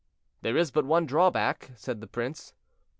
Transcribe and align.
"There 0.41 0.57
is 0.57 0.71
but 0.71 0.83
one 0.83 1.05
drawback," 1.05 1.73
said 1.75 2.01
the 2.01 2.07
prince. 2.07 2.55